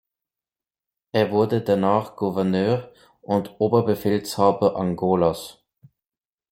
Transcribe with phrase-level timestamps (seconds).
[1.11, 5.59] Er wurde danach Gouverneur und Oberbefehlshaber Angolas.